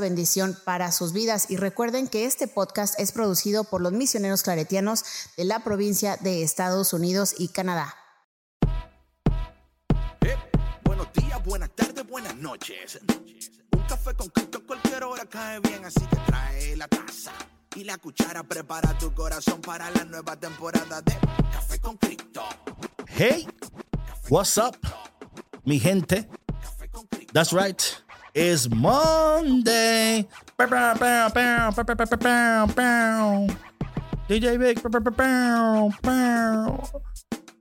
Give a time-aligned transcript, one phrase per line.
[0.00, 1.50] bendición para sus vidas.
[1.50, 5.04] Y recuerden que este podcast es producido por los misioneros claretianos
[5.36, 7.94] de la provincia de Estados Unidos y Canadá.
[10.20, 10.36] Eh,
[10.84, 12.98] buenos días, buenas tardes, buenas noches.
[13.72, 17.32] Un café con Cristo a cualquier hora cae bien, así que trae la taza
[17.74, 18.42] y la cuchara.
[18.42, 21.12] Prepara tu corazón para la nueva temporada de
[21.52, 22.42] Café con Cristo.
[23.06, 23.46] Hey,
[24.28, 24.76] what's up,
[25.64, 26.28] mi gente?
[27.32, 28.03] That's right.
[28.34, 30.26] It's Monday.
[34.28, 34.80] DJ Big.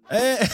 [0.10, 0.38] Eh.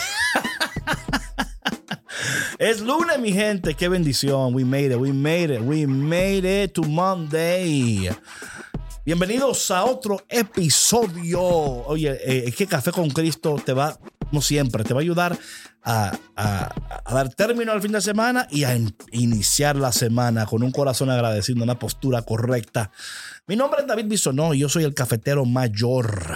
[2.60, 3.74] Es lunes, mi gente.
[3.76, 4.54] Qué bendición.
[4.54, 5.00] We made it.
[5.00, 5.62] We made it.
[5.62, 8.10] We made it to Monday.
[9.06, 11.42] Bienvenidos a otro episodio.
[11.88, 13.98] Oye, eh, es que Café con Cristo te va
[14.30, 15.38] como siempre, te va a ayudar
[15.84, 16.18] a,
[17.12, 21.10] dar término al fin de semana y a in- iniciar la semana con un corazón
[21.10, 22.92] agradecido, una postura correcta.
[23.48, 26.36] Mi nombre es David Bisonó y yo soy el cafetero mayor.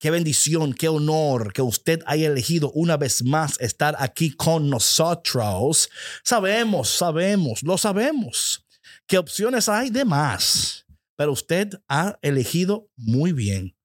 [0.00, 5.88] Qué bendición, qué honor que usted haya elegido una vez más estar aquí con nosotros.
[6.24, 8.66] Sabemos, sabemos, lo sabemos.
[9.06, 10.86] ¿Qué opciones hay de más?
[11.16, 13.76] Pero usted ha elegido muy bien.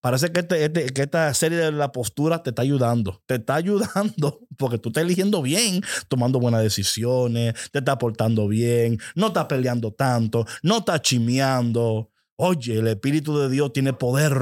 [0.00, 3.22] Parece que, este- este- que esta serie de la postura te está ayudando.
[3.26, 8.98] Te está ayudando porque tú estás eligiendo bien, tomando buenas decisiones, te está portando bien,
[9.14, 12.10] no está peleando tanto, no está chimeando.
[12.36, 14.32] Oye, el Espíritu de Dios tiene poder.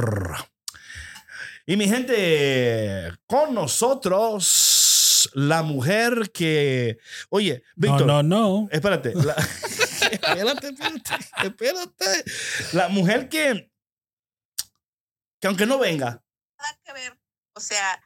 [1.67, 6.99] Y mi gente, con nosotros, la mujer que.
[7.29, 8.07] Oye, Víctor.
[8.07, 8.69] No, no, no.
[8.71, 9.13] Espérate.
[9.15, 9.35] la-
[10.13, 12.25] espérate, espérate, espérate.
[12.73, 13.68] La mujer que.
[15.41, 16.23] Que aunque no venga.
[16.59, 17.19] nada que ver.
[17.55, 18.03] O sea,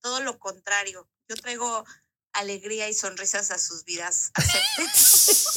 [0.00, 1.08] todo lo contrario.
[1.28, 1.84] Yo traigo
[2.32, 4.30] alegría y sonrisas a sus vidas.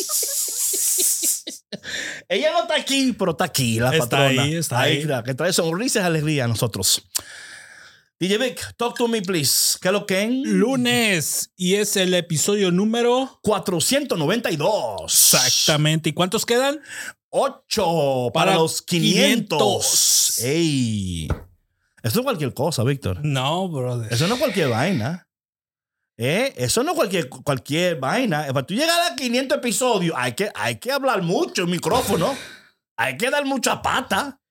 [2.28, 4.44] Ella no está aquí, pero está aquí, la Está patrona.
[4.44, 5.03] ahí, está ahí.
[5.03, 7.03] claro, que trae sonrisas y alegría a nosotros.
[8.19, 9.78] DJ Vic, talk to me, please.
[9.81, 10.44] ¿Qué es lo que en?
[10.44, 11.51] Lunes.
[11.56, 13.40] Y es el episodio número.
[13.44, 15.13] 492.
[15.13, 16.09] Exactamente.
[16.09, 16.81] ¿Y cuántos quedan?
[17.31, 19.57] 8 para, Para los 500.
[19.57, 20.40] 500.
[20.44, 21.28] ¡Ey!
[22.01, 23.19] Eso es cualquier cosa, Víctor.
[23.23, 24.12] No, brother.
[24.12, 25.28] Eso no es cualquier vaina.
[26.17, 26.53] ¿Eh?
[26.57, 28.45] Eso no es cualquier, cualquier vaina.
[28.47, 32.35] Para tú llegar a 500 episodios, hay que, hay que hablar mucho en micrófono.
[32.97, 34.41] Hay que dar mucha pata.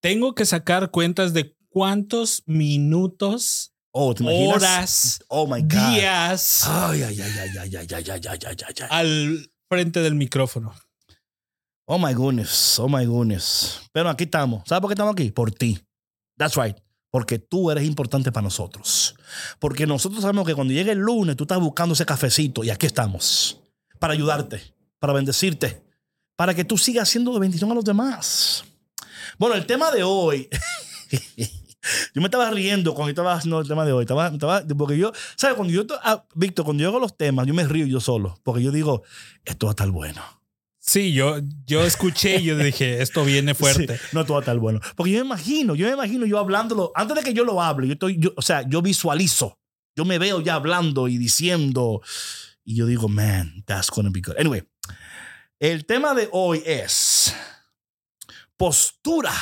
[0.00, 4.56] Tengo que sacar cuentas de cuántos minutos, Oh, ¿te imaginas?
[4.56, 5.70] horas, Oh, my God.
[5.94, 8.86] días Ay, ay, ay, ay, ay, ay, ay, ay, ay, ay, ay, ay.
[8.90, 10.74] al frente del micrófono.
[11.88, 12.78] Oh, my goodness.
[12.80, 13.80] Oh, my goodness.
[13.92, 14.62] Pero aquí estamos.
[14.66, 15.30] ¿Sabes por qué estamos aquí?
[15.30, 15.78] Por ti.
[16.36, 16.76] That's right.
[17.10, 19.14] Porque tú eres importante para nosotros.
[19.60, 22.86] Porque nosotros sabemos que cuando llegue el lunes tú estás buscando ese cafecito y aquí
[22.86, 23.60] estamos.
[24.00, 24.60] Para ayudarte,
[24.98, 25.82] para bendecirte,
[26.36, 28.64] para que tú sigas siendo de bendición a los demás.
[29.38, 30.48] Bueno, el tema de hoy.
[32.14, 34.02] yo me estaba riendo cuando estaba haciendo el tema de hoy.
[34.02, 35.56] Estaba, estaba- porque yo, ¿sabes?
[35.56, 38.38] Cuando yo, ah, Víctor, cuando yo hago los temas, yo me río yo solo.
[38.42, 39.04] Porque yo digo,
[39.44, 40.20] esto va a estar bueno.
[40.86, 43.98] Sí, yo, yo escuché y yo dije, esto viene fuerte.
[43.98, 44.80] Sí, no todo está bueno.
[44.94, 47.88] Porque yo me imagino, yo me imagino yo hablándolo, antes de que yo lo hable,
[47.88, 49.58] yo estoy, yo, o sea, yo visualizo,
[49.96, 52.02] yo me veo ya hablando y diciendo,
[52.64, 54.36] y yo digo, man, that's gonna be good.
[54.38, 54.62] Anyway,
[55.58, 57.34] el tema de hoy es
[58.56, 59.32] postura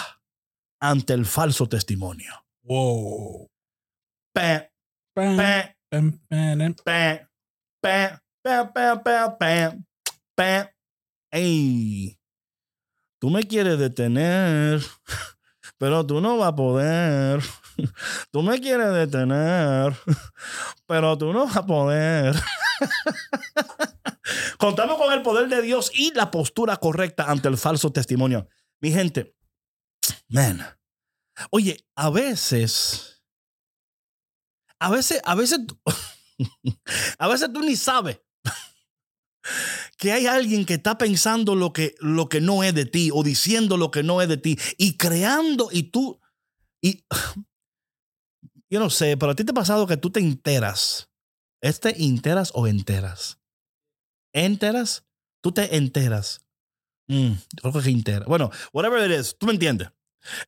[0.81, 2.32] ante el falso testimonio.
[2.62, 3.49] Wow.
[11.34, 12.17] Ey,
[13.19, 14.81] tú me quieres detener,
[15.79, 17.43] pero tú no vas a poder.
[18.31, 19.97] Tú me quieres detener,
[20.87, 22.37] pero tú no vas a poder.
[24.58, 28.49] Contamos con el poder de Dios y la postura correcta ante el falso testimonio.
[28.81, 29.35] Mi gente,
[30.29, 30.64] man,
[31.50, 33.25] oye, a veces,
[34.79, 35.58] a veces, a veces,
[37.19, 38.20] a veces tú ni sabes
[39.96, 43.23] que hay alguien que está pensando lo que, lo que no es de ti o
[43.23, 46.20] diciendo lo que no es de ti y creando y tú,
[46.81, 47.05] y
[48.70, 51.11] yo no sé, pero a ti te ha pasado que tú te enteras.
[51.61, 53.38] ¿Este enteras o enteras?
[54.32, 55.06] ¿Enteras?
[55.41, 56.44] Tú te enteras
[57.08, 58.25] Mm, creo que es inter.
[58.25, 59.91] Bueno, whatever it is, tú me entiendes.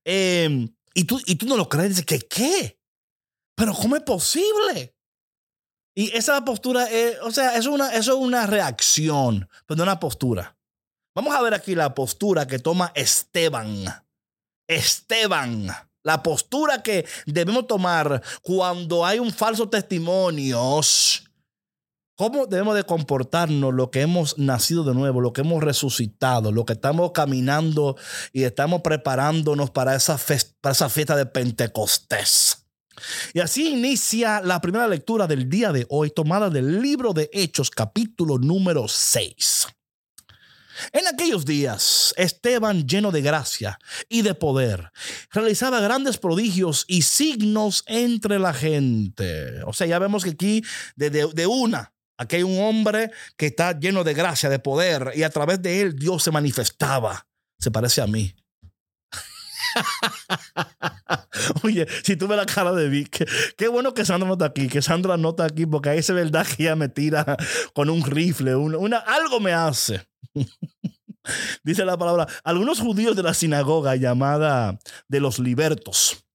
[0.05, 2.79] Em, y, tú, y tú no lo crees, que qué.
[3.55, 4.96] Pero ¿cómo es posible?
[5.99, 9.99] Y esa postura, es, o sea, es una, eso es una reacción, pero no una
[9.99, 10.57] postura.
[11.15, 13.87] Vamos a ver aquí la postura que toma Esteban.
[14.69, 15.69] Esteban.
[16.03, 20.83] La postura que debemos tomar cuando hay un falso testimonio
[22.17, 26.65] ¿Cómo debemos de comportarnos lo que hemos nacido de nuevo, lo que hemos resucitado, lo
[26.65, 27.97] que estamos caminando
[28.33, 30.19] y estamos preparándonos para esa,
[30.63, 32.66] para esa fiesta de Pentecostés?
[33.33, 37.71] Y así inicia la primera lectura del día de hoy, tomada del libro de Hechos,
[37.71, 39.67] capítulo número 6.
[40.93, 43.79] En aquellos días, Esteban, lleno de gracia
[44.09, 44.91] y de poder,
[45.31, 49.63] realizaba grandes prodigios y signos entre la gente.
[49.65, 50.63] O sea, ya vemos que aquí
[50.97, 55.23] de, de una Aquí hay un hombre que está lleno de gracia, de poder, y
[55.23, 57.27] a través de él Dios se manifestaba.
[57.59, 58.35] Se parece a mí.
[61.63, 64.69] Oye, si tú ves la cara de Vic, qué, bueno que Sandra no está aquí,
[64.69, 67.37] que Sandra no está aquí, porque ahí es verdad que ella me tira
[67.75, 70.07] con un rifle, una, algo me hace.
[71.65, 74.79] Dice la palabra, algunos judíos de la sinagoga llamada
[75.09, 76.26] de los libertos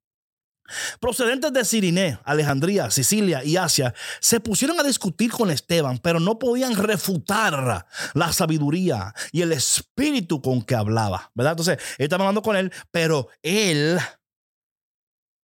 [1.00, 6.40] Procedentes de Siriné, Alejandría, Sicilia y Asia se pusieron a discutir con Esteban, pero no
[6.40, 11.54] podían refutar la sabiduría y el espíritu con que hablaba, ¿verdad?
[11.54, 14.00] Entonces, estaban hablando con él, pero él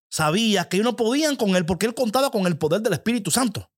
[0.10, 3.32] sabía que ellos no podían con él porque él contaba con el poder del Espíritu
[3.32, 3.72] Santo.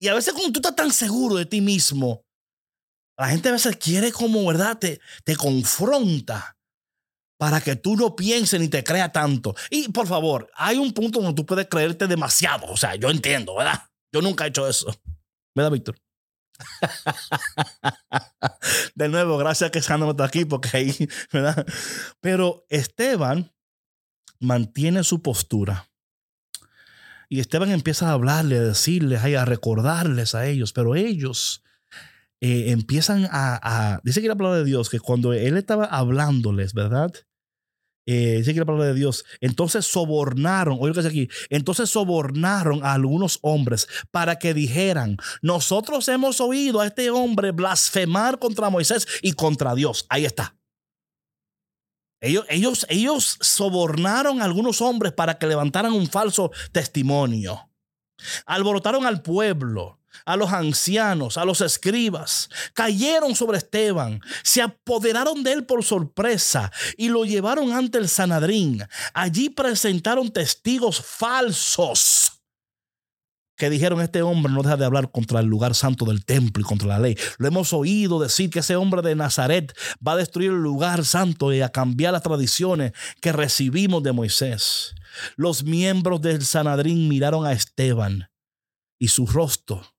[0.00, 2.24] Y a veces cuando tú estás tan seguro de ti mismo,
[3.16, 4.78] la gente a veces quiere como, ¿verdad?
[4.78, 6.56] Te, te confronta
[7.44, 9.54] para que tú no pienses ni te creas tanto.
[9.68, 12.68] Y por favor, hay un punto donde tú puedes creerte demasiado.
[12.68, 13.82] O sea, yo entiendo, ¿verdad?
[14.10, 14.86] Yo nunca he hecho eso.
[15.54, 15.94] ¿Verdad, Víctor?
[18.94, 20.96] De nuevo, gracias que Sandro está aquí porque ahí,
[21.34, 21.66] ¿verdad?
[22.22, 23.52] Pero Esteban
[24.40, 25.90] mantiene su postura.
[27.28, 31.62] Y Esteban empieza a hablarle, a decirles, a recordarles a ellos, pero ellos
[32.40, 37.12] eh, empiezan a, Dice que la palabra de Dios que cuando él estaba hablándoles, ¿verdad?
[38.06, 39.24] Eh, dice que la palabra de Dios.
[39.40, 45.16] Entonces sobornaron, oye lo que dice aquí, entonces sobornaron a algunos hombres para que dijeran,
[45.40, 50.06] nosotros hemos oído a este hombre blasfemar contra Moisés y contra Dios.
[50.08, 50.56] Ahí está.
[52.20, 57.70] Ellos, ellos, ellos sobornaron a algunos hombres para que levantaran un falso testimonio.
[58.46, 65.52] Alborotaron al pueblo a los ancianos, a los escribas, cayeron sobre Esteban, se apoderaron de
[65.52, 68.86] él por sorpresa y lo llevaron ante el Sanadrín.
[69.12, 72.34] Allí presentaron testigos falsos
[73.56, 76.64] que dijeron este hombre no deja de hablar contra el lugar santo del templo y
[76.64, 77.16] contra la ley.
[77.38, 79.72] Lo hemos oído decir que ese hombre de Nazaret
[80.06, 84.94] va a destruir el lugar santo y a cambiar las tradiciones que recibimos de Moisés.
[85.36, 88.28] Los miembros del Sanadrín miraron a Esteban
[88.98, 89.93] y su rostro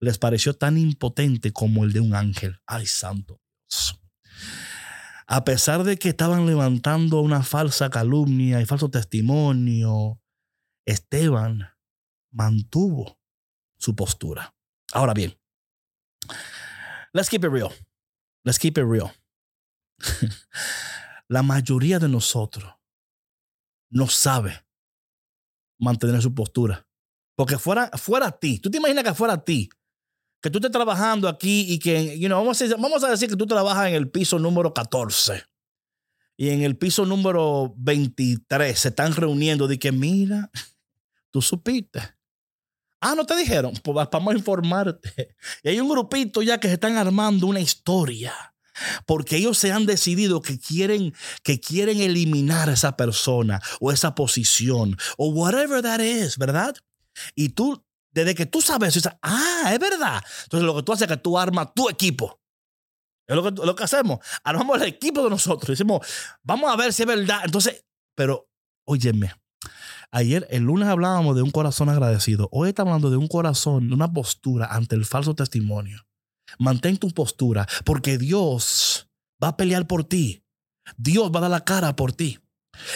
[0.00, 2.60] les pareció tan impotente como el de un ángel.
[2.66, 3.40] Ay, santo.
[5.26, 10.20] A pesar de que estaban levantando una falsa calumnia y falso testimonio,
[10.84, 11.70] Esteban
[12.30, 13.18] mantuvo
[13.78, 14.54] su postura.
[14.92, 15.38] Ahora bien,
[17.12, 17.70] let's keep it real.
[18.44, 19.12] Let's keep it real.
[21.28, 22.70] La mayoría de nosotros
[23.88, 24.66] no sabe
[25.78, 26.86] mantener su postura.
[27.36, 29.70] Porque fuera, fuera a ti, tú te imaginas que fuera a ti
[30.44, 32.60] que tú estés trabajando aquí y que, you know, vamos,
[33.02, 35.42] a, decir que tú trabajas en el piso número 14
[36.36, 40.50] y en el piso número 23 se están reuniendo de que, mira,
[41.30, 42.02] tú supiste.
[43.00, 45.34] Ah, no te dijeron, pues vamos a informarte.
[45.62, 48.34] Y hay un grupito ya que se están armando una historia.
[49.06, 54.14] Porque ellos se han decidido que quieren, que quieren eliminar a esa persona o esa
[54.14, 56.76] posición o whatever that is, ¿verdad?
[57.34, 57.82] Y tú
[58.14, 60.22] desde que tú sabes, dices, ah, es verdad.
[60.44, 62.40] Entonces lo que tú haces es que tú armas tu equipo.
[63.26, 64.20] Es lo que, hacemos.
[64.44, 65.76] Armamos el equipo de nosotros.
[65.76, 66.06] Decimos,
[66.42, 67.40] vamos a ver si es verdad.
[67.44, 68.48] Entonces, pero,
[68.86, 69.34] óyeme,
[70.12, 72.48] ayer, el lunes hablábamos de un corazón agradecido.
[72.52, 76.06] Hoy estamos hablando de un corazón, de una postura ante el falso testimonio.
[76.58, 79.08] Mantén tu postura, porque Dios
[79.42, 80.44] va a pelear por ti.
[80.96, 82.38] Dios va a dar la cara por ti.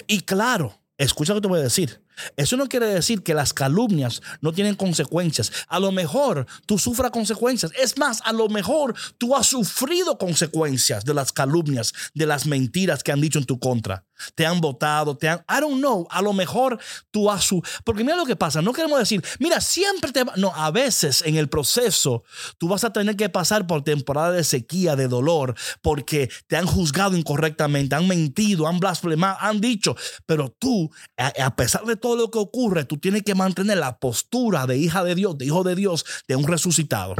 [0.07, 2.05] Y claro, escucha lo que te voy a decir.
[2.37, 5.53] Eso no quiere decir que las calumnias no tienen consecuencias.
[5.69, 7.73] A lo mejor tú sufras consecuencias.
[7.79, 13.03] Es más, a lo mejor tú has sufrido consecuencias de las calumnias, de las mentiras
[13.03, 14.05] que han dicho en tu contra.
[14.35, 15.39] Te han votado, te han...
[15.49, 16.07] I don't know.
[16.11, 16.79] A lo mejor
[17.11, 17.45] tú has...
[17.45, 17.63] Su...
[17.85, 18.61] Porque mira lo que pasa.
[18.63, 20.25] No queremos decir, mira, siempre te...
[20.37, 22.25] No, a veces en el proceso
[22.59, 26.67] tú vas a tener que pasar por temporada de sequía, de dolor, porque te han
[26.67, 29.97] juzgado incorrectamente, han mentido, han blasfemado, han dicho.
[30.27, 33.99] Pero tú, a pesar de todo, todo lo que ocurre, tú tienes que mantener la
[33.99, 37.15] postura de hija de Dios, de hijo de Dios, de un resucitado.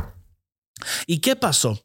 [1.07, 1.79] ¿Y qué pasó?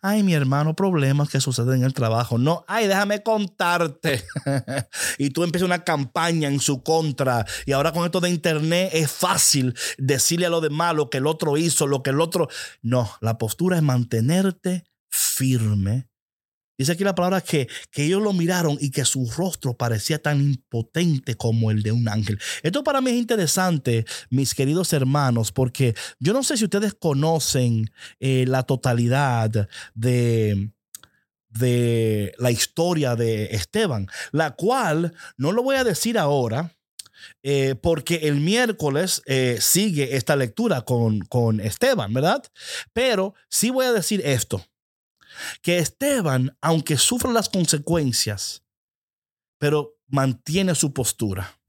[0.00, 2.38] Ay, mi hermano, problemas que suceden en el trabajo.
[2.38, 4.24] No, ay, déjame contarte.
[5.18, 7.44] y tú empiezas una campaña en su contra.
[7.66, 11.26] Y ahora con esto de internet es fácil decirle a lo demás lo que el
[11.26, 12.48] otro hizo, lo que el otro.
[12.82, 16.08] No, la postura es mantenerte firme
[16.76, 20.40] Dice aquí la palabra que, que ellos lo miraron y que su rostro parecía tan
[20.40, 22.38] impotente como el de un ángel.
[22.62, 27.90] Esto para mí es interesante, mis queridos hermanos, porque yo no sé si ustedes conocen
[28.18, 30.70] eh, la totalidad de,
[31.48, 36.76] de la historia de Esteban, la cual no lo voy a decir ahora,
[37.44, 42.42] eh, porque el miércoles eh, sigue esta lectura con, con Esteban, ¿verdad?
[42.92, 44.64] Pero sí voy a decir esto
[45.62, 48.64] que Esteban, aunque sufre las consecuencias,
[49.58, 51.60] pero mantiene su postura.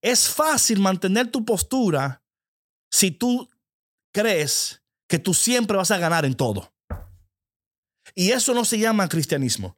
[0.00, 2.22] Es fácil mantener tu postura
[2.90, 3.50] si tú
[4.12, 6.72] crees que tú siempre vas a ganar en todo.
[8.14, 9.76] Y eso no se llama cristianismo.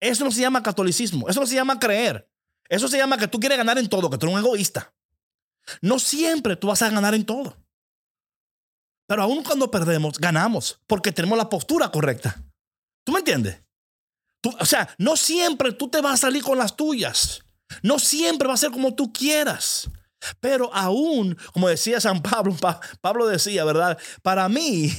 [0.00, 1.28] Eso no se llama catolicismo.
[1.28, 2.28] Eso no se llama creer.
[2.68, 4.94] Eso se llama que tú quieres ganar en todo, que tú eres un egoísta.
[5.80, 7.56] No siempre tú vas a ganar en todo.
[9.06, 12.42] Pero aún cuando perdemos, ganamos porque tenemos la postura correcta.
[13.04, 13.60] ¿Tú me entiendes?
[14.60, 17.42] o sea, no siempre tú te vas a salir con las tuyas.
[17.82, 19.88] No siempre va a ser como tú quieras.
[20.40, 22.56] Pero aún, como decía San Pablo,
[23.00, 23.98] Pablo decía, ¿verdad?
[24.22, 24.90] Para mí,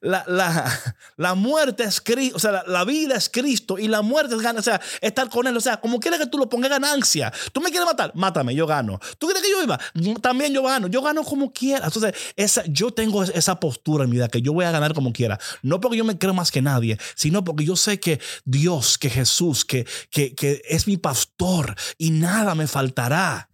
[0.00, 4.34] la, la, la, muerte es Cristo, o sea, la, vida es Cristo y la muerte
[4.34, 6.70] es ganancia, o sea, estar con Él, o sea, como quieres que tú lo pongas
[6.70, 7.32] ganancia.
[7.52, 8.98] Tú me quieres matar, mátame, yo gano.
[9.18, 9.78] Tú quieres que yo iba,
[10.20, 11.86] también yo gano, yo gano como quiera.
[11.86, 15.12] Entonces, esa, yo tengo esa postura en mi vida, que yo voy a ganar como
[15.12, 15.38] quiera.
[15.62, 19.10] No porque yo me creo más que nadie, sino porque yo sé que Dios, que
[19.10, 23.50] Jesús, que, que, que es mi pastor y nada me faltará.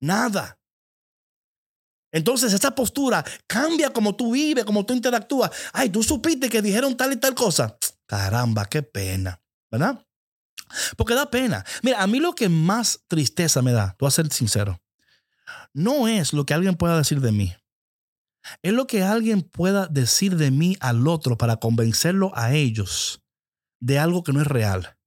[0.00, 0.57] Nada.
[2.12, 5.50] Entonces esa postura cambia como tú vives, como tú interactúas.
[5.72, 7.76] Ay, tú supiste que dijeron tal y tal cosa.
[8.06, 10.04] Caramba, qué pena, ¿verdad?
[10.96, 11.64] Porque da pena.
[11.82, 14.80] Mira, a mí lo que más tristeza me da, tú a ser sincero,
[15.72, 17.54] no es lo que alguien pueda decir de mí.
[18.62, 23.22] Es lo que alguien pueda decir de mí al otro para convencerlo a ellos
[23.80, 24.97] de algo que no es real.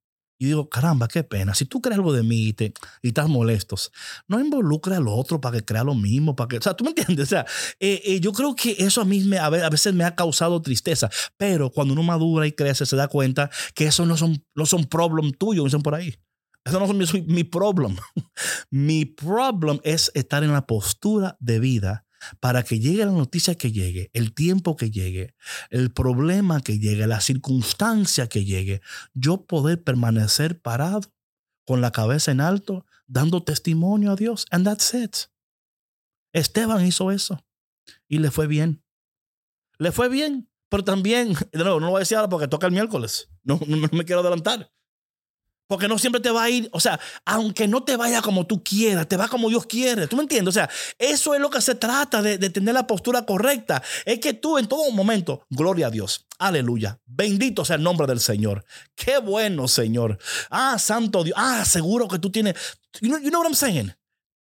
[0.42, 1.54] Y digo, caramba, qué pena.
[1.54, 3.92] Si tú crees algo de mí y, te, y estás molestos,
[4.26, 6.34] no involucre al otro para que crea lo mismo.
[6.34, 7.28] Para que, o sea, tú me entiendes.
[7.28, 7.46] O sea,
[7.78, 11.08] eh, eh, yo creo que eso a mí me, a veces me ha causado tristeza.
[11.36, 14.86] Pero cuando uno madura y crece, se da cuenta que eso no son, no son
[14.86, 16.16] problem tuyos, dicen por ahí.
[16.64, 17.96] Eso no es mi, mi problem.
[18.70, 22.04] mi problem es estar en la postura de vida
[22.40, 25.34] para que llegue la noticia que llegue, el tiempo que llegue,
[25.70, 28.80] el problema que llegue, la circunstancia que llegue,
[29.14, 31.12] yo poder permanecer parado
[31.64, 34.46] con la cabeza en alto, dando testimonio a Dios.
[34.50, 35.16] And that's it.
[36.32, 37.44] Esteban hizo eso
[38.08, 38.82] y le fue bien.
[39.78, 42.72] Le fue bien, pero también, no, no lo voy a decir ahora porque toca el
[42.72, 43.28] miércoles.
[43.42, 44.72] no, no me quiero adelantar.
[45.72, 48.62] Porque no siempre te va a ir, o sea, aunque no te vaya como tú
[48.62, 50.06] quieras, te va como Dios quiere.
[50.06, 50.50] ¿Tú me entiendes?
[50.50, 53.82] O sea, eso es lo que se trata de, tener la postura correcta.
[54.04, 58.20] Es que tú en todo momento, gloria a Dios, aleluya, bendito sea el nombre del
[58.20, 58.66] Señor.
[58.94, 60.18] Qué bueno, Señor.
[60.50, 61.38] Ah, santo Dios.
[61.40, 62.54] Ah, seguro que tú tienes,
[63.00, 63.94] you know, you know what I'm saying?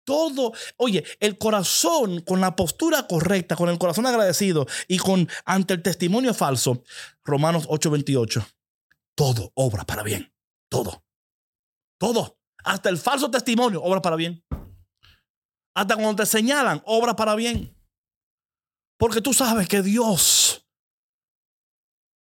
[0.03, 5.75] Todo, oye, el corazón con la postura correcta, con el corazón agradecido y con ante
[5.75, 6.83] el testimonio falso,
[7.23, 8.45] Romanos 8:28,
[9.15, 10.33] todo obra para bien,
[10.67, 11.05] todo.
[12.01, 12.39] Todo.
[12.63, 14.43] Hasta el falso testimonio, obra para bien.
[15.75, 17.77] Hasta cuando te señalan, obra para bien.
[18.97, 20.67] Porque tú sabes que Dios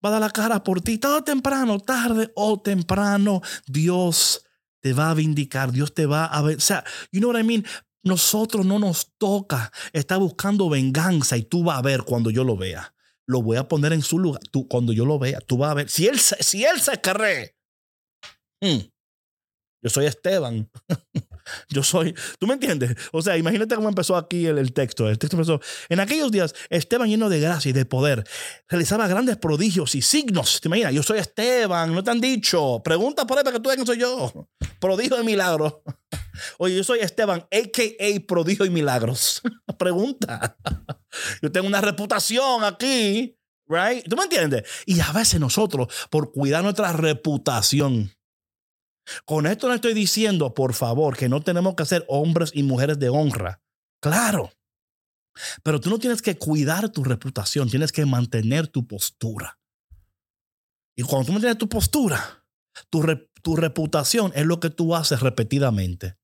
[0.04, 0.98] va a dar la cara por ti.
[0.98, 4.44] Tarde temprano, tarde o temprano, Dios
[4.82, 5.72] te va a vindicar.
[5.72, 6.58] Dios te va a ver.
[6.58, 7.64] O sea, you know what I mean?
[8.02, 12.58] Nosotros no nos toca estar buscando venganza y tú vas a ver cuando yo lo
[12.58, 12.96] vea.
[13.28, 14.42] Lo voy a poner en su lugar.
[14.50, 15.88] Tú, cuando yo lo vea, tú vas a ver.
[15.88, 17.56] Si él, si él se cree,
[18.60, 18.97] hmm,
[19.82, 20.70] yo soy Esteban.
[21.70, 22.96] Yo soy, ¿tú me entiendes?
[23.14, 25.10] O sea, imagínate cómo empezó aquí el, texto.
[25.10, 28.28] El texto empezó, en aquellos días Esteban lleno de gracia y de poder,
[28.68, 30.60] realizaba grandes prodigios y signos.
[30.60, 30.94] ¿Te imaginas?
[30.94, 32.82] Yo soy Esteban, no te han dicho.
[32.84, 34.50] Pregunta por ahí para que tú veas quién soy yo.
[34.82, 35.76] Prodigio de milagros.
[36.58, 38.28] Oye, yo soy Esteban, a.k.a.
[38.28, 39.42] prodigio y milagros.
[39.80, 40.58] Pregunta.
[41.42, 43.38] Yo tengo una reputación aquí
[43.70, 44.08] Right?
[44.08, 44.64] ¿Tú me entiendes?
[44.86, 48.14] Y a veces nosotros, por cuidar nuestra reputación,
[49.26, 53.00] con esto no estoy diciendo, por favor, que no tenemos que ser hombres y mujeres
[53.00, 53.62] de honra.
[54.02, 54.52] Claro.
[55.64, 59.60] Pero tú no tienes que cuidar tu reputación, tienes que mantener tu postura.
[60.96, 62.44] Y cuando tú mantienes tu postura,
[62.90, 63.06] tu,
[63.44, 66.18] tu reputación es lo que tú haces repetidamente.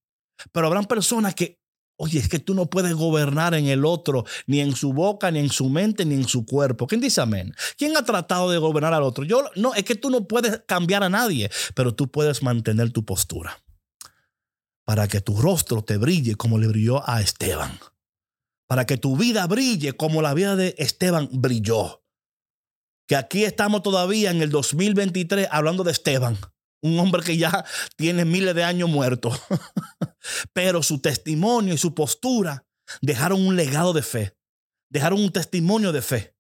[0.52, 1.63] Pero habrán personas que
[1.98, 5.40] Oye, es que tú no puedes gobernar en el otro, ni en su boca, ni
[5.40, 6.88] en su mente, ni en su cuerpo.
[6.88, 7.54] ¿Quién dice amén?
[7.78, 9.24] ¿Quién ha tratado de gobernar al otro?
[9.24, 13.06] Yo no, es que tú no puedes cambiar a nadie, pero tú puedes mantener tu
[13.06, 13.64] postura
[14.86, 17.80] para que tu rostro te brille como le brilló a Esteban.
[18.68, 22.04] Para que tu vida brille como la vida de Esteban brilló.
[23.08, 26.38] Que aquí estamos todavía en el 2023 hablando de Esteban
[26.84, 29.32] un hombre que ya tiene miles de años muerto.
[30.54, 32.66] Pero su testimonio y su postura
[33.02, 34.38] dejaron un legado de fe,
[34.90, 36.36] dejaron un testimonio de fe.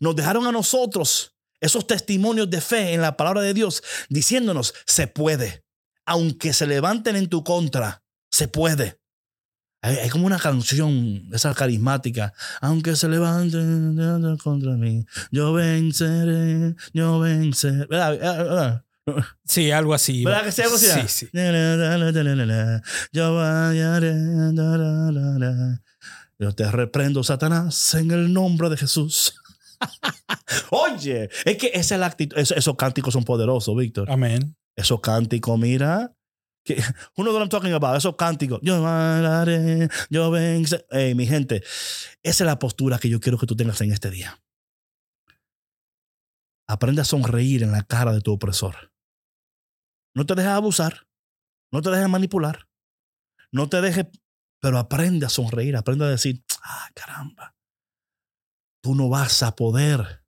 [0.00, 5.06] Nos dejaron a nosotros esos testimonios de fe en la palabra de Dios, diciéndonos, se
[5.06, 5.64] puede,
[6.04, 9.00] aunque se levanten en tu contra, se puede.
[9.82, 17.86] Hay, como una canción, esa carismática, aunque se levanten contra mí, yo venceré, yo venceré.
[19.44, 20.24] Sí, algo así.
[20.24, 20.86] ¿Verdad que sea algo así?
[20.86, 21.28] Sí, sí.
[26.38, 29.40] Yo te reprendo, Satanás, en el nombre de Jesús.
[30.70, 32.36] Oye, es que esa es la actitud.
[32.36, 34.10] Esos, cánticos son poderosos, Víctor.
[34.10, 34.56] Amén.
[34.74, 36.14] Esos cánticos, mira.
[36.64, 36.82] Que,
[37.16, 38.60] uno de los talking about, esos cánticos.
[38.62, 40.84] Yo bailaré, yo venceré.
[40.90, 41.62] Hey, mi gente,
[42.22, 44.40] esa es la postura que yo quiero que tú tengas en este día.
[46.68, 48.92] Aprende a sonreír en la cara de tu opresor.
[50.16, 51.06] No te dejes abusar.
[51.70, 52.70] No te dejes manipular.
[53.52, 54.06] No te dejes,
[54.60, 55.76] pero aprende a sonreír.
[55.76, 57.54] Aprende a decir, ah, caramba.
[58.82, 60.24] Tú no vas a poder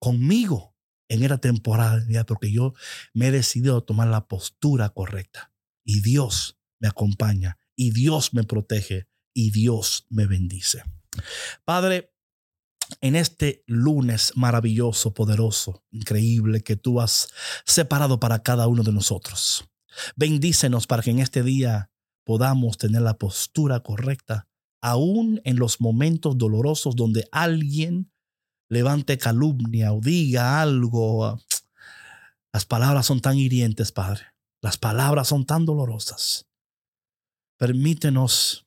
[0.00, 0.74] conmigo
[1.08, 2.74] en esta temporada, porque yo
[3.14, 5.52] me he decidido tomar la postura correcta.
[5.84, 7.58] Y Dios me acompaña.
[7.76, 9.06] Y Dios me protege.
[9.32, 10.82] Y Dios me bendice.
[11.64, 12.12] Padre,
[13.00, 17.28] en este lunes maravilloso, poderoso, increíble que tú has
[17.64, 19.68] separado para cada uno de nosotros.
[20.14, 21.90] Bendícenos para que en este día
[22.24, 24.48] podamos tener la postura correcta,
[24.80, 28.10] aún en los momentos dolorosos donde alguien
[28.68, 31.40] levante calumnia o diga algo.
[32.52, 34.22] Las palabras son tan hirientes, Padre.
[34.60, 36.46] Las palabras son tan dolorosas.
[37.58, 38.65] Permítenos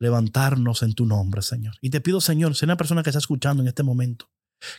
[0.00, 1.76] levantarnos en tu nombre, Señor.
[1.80, 4.28] Y te pido, Señor, si una persona que está escuchando en este momento,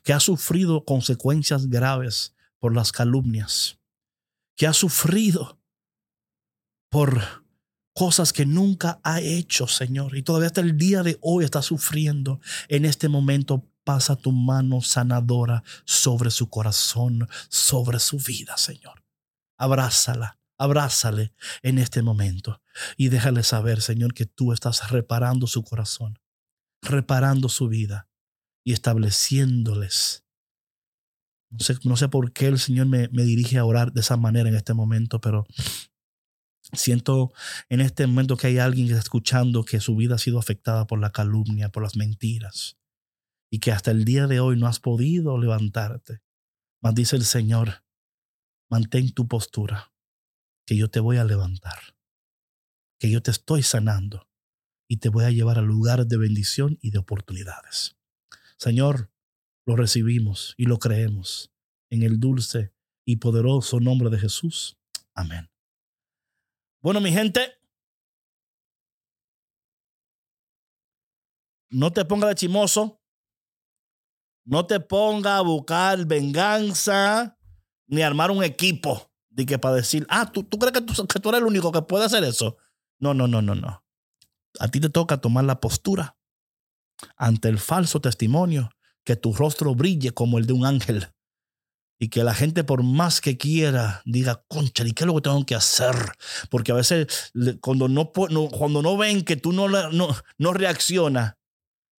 [0.03, 3.79] que ha sufrido consecuencias graves por las calumnias,
[4.57, 5.59] que ha sufrido
[6.89, 7.21] por
[7.93, 12.41] cosas que nunca ha hecho, Señor, y todavía hasta el día de hoy está sufriendo,
[12.67, 19.03] en este momento pasa tu mano sanadora sobre su corazón, sobre su vida, Señor.
[19.57, 22.60] Abrázala, abrázale en este momento
[22.97, 26.19] y déjale saber, Señor, que tú estás reparando su corazón,
[26.81, 28.09] reparando su vida
[28.63, 30.25] y estableciéndoles.
[31.49, 34.17] No sé, no sé por qué el Señor me, me dirige a orar de esa
[34.17, 35.45] manera en este momento, pero
[36.73, 37.33] siento
[37.69, 40.87] en este momento que hay alguien que está escuchando que su vida ha sido afectada
[40.87, 42.77] por la calumnia, por las mentiras,
[43.51, 46.21] y que hasta el día de hoy no has podido levantarte.
[46.81, 47.83] Mas dice el Señor,
[48.69, 49.93] mantén tu postura,
[50.65, 51.77] que yo te voy a levantar
[53.01, 54.29] que yo te estoy sanando
[54.87, 57.97] y te voy a llevar a lugares de bendición y de oportunidades.
[58.57, 59.11] Señor,
[59.65, 61.51] lo recibimos y lo creemos
[61.89, 64.77] en el dulce y poderoso nombre de Jesús.
[65.15, 65.49] Amén.
[66.79, 67.51] Bueno, mi gente,
[71.71, 73.01] no te ponga de chimoso,
[74.45, 77.35] no te ponga a buscar venganza
[77.87, 81.29] ni armar un equipo de que para decir, ah, ¿tú, crees que tú, que tú
[81.29, 82.57] eres el único que puede hacer eso?
[83.01, 83.83] No, no, no, no, no.
[84.59, 86.17] A ti te toca tomar la postura
[87.17, 88.69] ante el falso testimonio,
[89.03, 91.09] que tu rostro brille como el de un ángel.
[91.99, 95.21] Y que la gente, por más que quiera, diga, concha, ¿y qué es lo que
[95.21, 95.95] tengo que hacer?
[96.49, 101.35] Porque a veces, cuando no, cuando no ven que tú no, no, no reaccionas,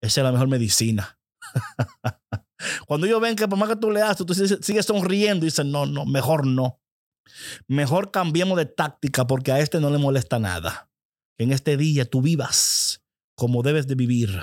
[0.01, 1.19] esa es la mejor medicina.
[2.87, 5.71] cuando ellos ven que por más que tú le haces, tú sigues sonriendo y dicen,
[5.71, 6.81] no, no, mejor no.
[7.69, 10.92] Mejor cambiemos de táctica porque a este no le molesta nada.
[11.37, 13.03] Que en este día tú vivas
[13.35, 14.40] como debes de vivir.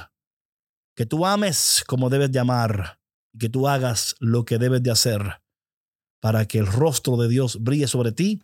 [0.95, 2.99] Que tú ames como debes de amar.
[3.37, 5.41] Que tú hagas lo que debes de hacer
[6.19, 8.41] para que el rostro de Dios brille sobre ti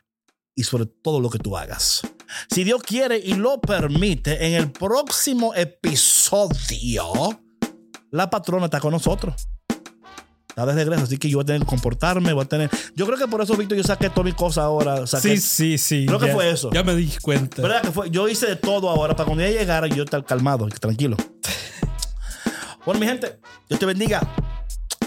[0.56, 2.02] y sobre todo lo que tú hagas.
[2.50, 7.12] Si Dios quiere y lo permite, en el próximo episodio,
[8.12, 9.48] la patrona está con nosotros.
[10.58, 12.70] Está de regreso, así que yo voy a tener que comportarme, voy a tener...
[12.96, 15.02] Yo creo que por eso, Víctor, yo saqué todas mis cosas ahora.
[15.06, 16.06] saqué- Sí, sí, sí.
[16.06, 16.70] Creo que ya- fue eso.
[16.72, 17.62] Ya me di cuenta.
[17.62, 18.10] ¿Verdad que fue?
[18.10, 21.18] Yo hice de todo ahora para cuando ella llegara yo estar calmado, tranquilo.
[22.86, 24.22] Bueno, mi gente, Dios te bendiga.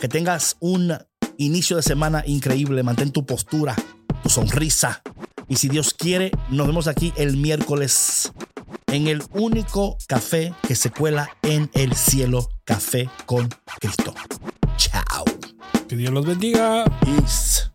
[0.01, 0.93] Que tengas un
[1.39, 2.83] inicio de semana increíble.
[2.83, 3.75] Mantén tu postura,
[4.23, 5.03] tu sonrisa.
[5.49, 8.33] Y si Dios quiere, nos vemos aquí el miércoles
[8.89, 13.49] en el único café que se cuela en el cielo, Café con
[13.81, 14.15] Cristo.
[15.89, 16.85] Que Dios los bendiga.
[17.01, 17.68] Peace.